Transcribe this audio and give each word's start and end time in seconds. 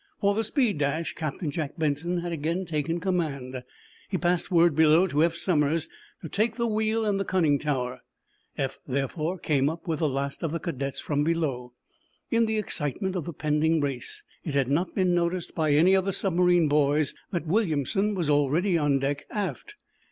For 0.19 0.33
the 0.33 0.43
speed 0.43 0.79
dash 0.79 1.13
Captain 1.13 1.51
Jack 1.51 1.77
Benson 1.77 2.21
had 2.21 2.31
again 2.31 2.65
taken 2.65 2.99
command. 2.99 3.61
He 4.09 4.17
passed 4.17 4.49
word 4.49 4.73
below 4.75 5.05
to 5.05 5.23
Eph 5.23 5.35
Somers 5.35 5.89
to 6.23 6.27
take 6.27 6.55
the 6.55 6.65
wheel 6.65 7.05
in 7.05 7.17
the 7.17 7.23
conning 7.23 7.59
tower. 7.59 8.01
Eph, 8.57 8.79
therefore, 8.87 9.37
came 9.37 9.69
up 9.69 9.87
with 9.87 9.99
the 9.99 10.09
last 10.09 10.41
of 10.41 10.51
the 10.51 10.59
cadets 10.59 10.99
from 10.99 11.23
below. 11.23 11.73
In 12.31 12.47
the 12.47 12.57
excitement 12.57 13.15
of 13.15 13.25
the 13.25 13.31
pending 13.33 13.79
race 13.79 14.23
it 14.43 14.55
had 14.55 14.69
not 14.69 14.95
been 14.95 15.13
noticed 15.13 15.53
by 15.53 15.69
any 15.73 15.93
of 15.93 16.05
the 16.05 16.13
submarine 16.13 16.67
boys 16.67 17.13
that 17.31 17.45
Williamson 17.45 18.15
was 18.15 18.27
already 18.27 18.79
on 18.79 18.97
deck, 18.97 19.27
aft. 19.29 19.75